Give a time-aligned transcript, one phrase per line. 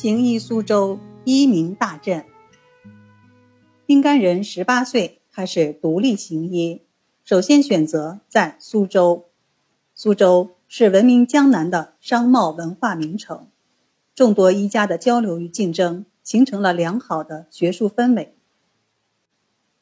[0.00, 2.24] 行医苏州，医名大振。
[3.84, 6.82] 丁干人十八岁开始独立行医，
[7.24, 9.24] 首先选择在苏州。
[9.96, 13.48] 苏州是闻名江南的商贸文化名城，
[14.14, 18.36] 众多医家的交流与竞争，形成了良好的学术氛围。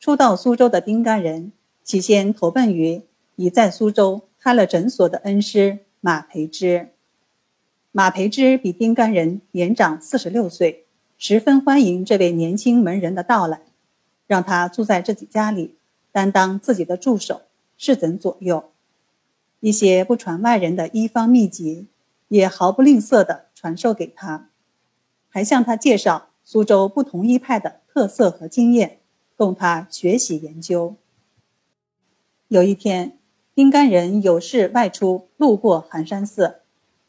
[0.00, 1.52] 初到苏州的丁干人，
[1.84, 3.02] 起先投奔于
[3.34, 6.95] 已在苏州开了诊所的恩师马培之。
[7.96, 10.84] 马培之比丁干人年长四十六岁，
[11.16, 13.62] 十分欢迎这位年轻门人的到来，
[14.26, 15.76] 让他住在自己家里，
[16.12, 17.40] 担当自己的助手，
[17.78, 18.70] 侍诊左右。
[19.60, 21.86] 一些不传外人的医方秘籍，
[22.28, 24.50] 也毫不吝啬地传授给他，
[25.30, 28.98] 还向他介绍苏州不同医派的特色和经验，
[29.36, 30.96] 供他学习研究。
[32.48, 33.16] 有一天，
[33.54, 36.56] 丁干人有事外出，路过寒山寺。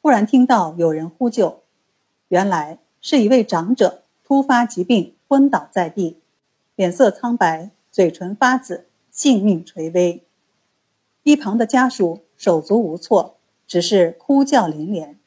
[0.01, 1.63] 忽然听到有人呼救，
[2.29, 6.17] 原来是一位长者突发疾病昏倒在地，
[6.75, 10.23] 脸色苍白，嘴唇发紫，性命垂危。
[11.23, 13.37] 一旁的家属手足无措，
[13.67, 15.19] 只是哭叫连连。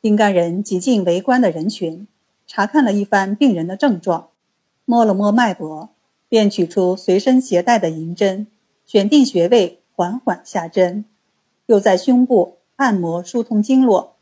[0.00, 2.08] 丁干人挤进围观的人群，
[2.46, 4.30] 查看了一番病人的症状，
[4.84, 5.90] 摸了摸脉搏，
[6.28, 8.48] 便取出随身携带的银针，
[8.86, 11.04] 选定穴位，缓缓下针，
[11.66, 12.57] 又在胸部。
[12.78, 14.14] 按摩疏通经络，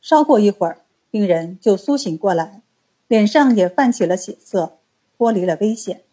[0.00, 2.62] 稍过一会儿，病人就苏醒过来，
[3.06, 4.78] 脸上也泛起了血色，
[5.14, 6.04] 脱离了危险。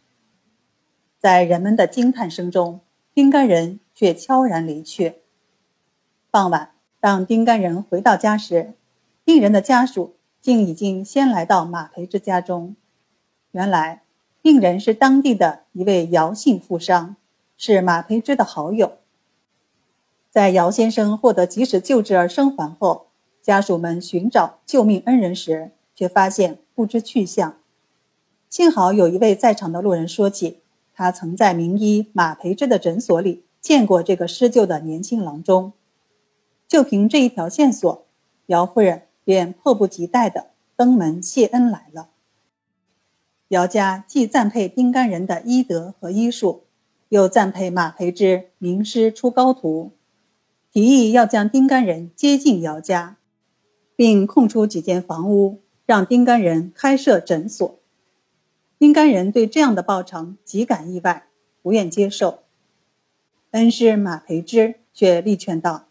[1.17, 2.81] 在人们的惊叹声中，
[3.13, 5.21] 丁干人却悄然离去。
[6.29, 8.73] 傍晚，当丁干人回到家时，
[9.23, 12.75] 病人的家属竟已经先来到马培之家中。
[13.51, 14.03] 原来，
[14.41, 17.15] 病人是当地的一位姚姓富商，
[17.55, 18.97] 是马培之的好友。
[20.35, 23.05] 在姚先生获得及时救治而生还后，
[23.41, 27.55] 家属们寻找救命恩人时，却发现不知去向。
[28.49, 30.59] 幸好有一位在场的路人说起，
[30.93, 35.71] 他曾在名医马培之的诊所里见过这个施救的年轻郎中。
[36.67, 38.05] 就凭这一条线索，
[38.47, 42.09] 姚夫人便迫不及待地登门谢恩来了。
[43.47, 46.63] 姚家既赞佩丁干人的医德和医术，
[47.07, 49.91] 又赞佩马培之名师出高徒。
[50.75, 53.15] 提议要将丁干人接进姚家，
[53.95, 57.79] 并空出几间房屋，让丁干人开设诊所。
[58.77, 61.27] 丁干人对这样的报偿极感意外，
[61.61, 62.39] 不愿接受。
[63.51, 65.85] 恩师马培之却力劝道：“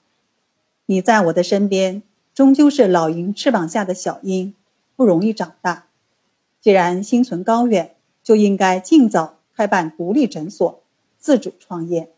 [0.85, 2.03] 你在我的身边，
[2.35, 4.55] 终究是老鹰翅膀下的小鹰，
[4.95, 5.87] 不容易长大。
[6.61, 10.83] 既然心存高远，就应该尽早开办独立诊所，
[11.17, 12.11] 自主创业。”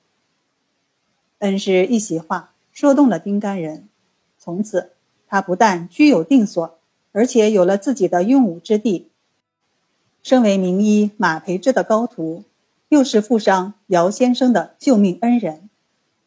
[1.39, 2.55] 恩师一席话。
[2.77, 3.89] 说动了丁干人，
[4.37, 4.91] 从此
[5.27, 6.79] 他不但居有定所，
[7.13, 9.09] 而且有了自己的用武之地。
[10.23, 12.45] 身为名医马培之的高徒，
[12.91, 15.71] 又是富商姚先生的救命恩人，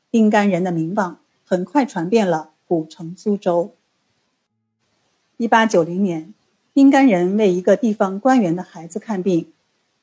[0.10, 3.76] 丁干人的名望很快传遍了古城苏州。
[5.38, 6.34] 一八九零年，
[6.74, 9.54] 丁干人为一个地方官员的孩子看病，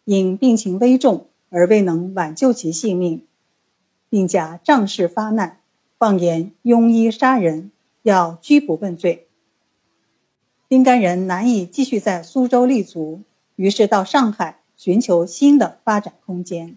[0.04, 3.26] 因病情危重而未能挽救其性命，
[4.08, 5.58] 并假仗势发难。
[5.98, 7.70] 放言庸医杀人，
[8.02, 9.28] 要拘捕问罪。
[10.68, 13.22] 丁干人难以继续在苏州立足，
[13.54, 16.76] 于是到上海寻求新的发展空间。